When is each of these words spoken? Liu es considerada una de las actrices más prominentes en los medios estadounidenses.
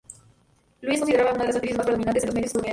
Liu 0.81 0.93
es 0.93 0.99
considerada 0.99 1.33
una 1.35 1.41
de 1.43 1.47
las 1.49 1.55
actrices 1.57 1.77
más 1.77 1.85
prominentes 1.85 2.23
en 2.23 2.27
los 2.29 2.33
medios 2.33 2.47
estadounidenses. 2.47 2.69